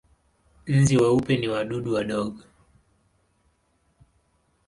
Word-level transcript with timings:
Nzi 0.77 0.95
weupe 1.01 1.33
ni 1.37 1.47
wadudu 1.53 1.89
wadogo. 1.95 2.41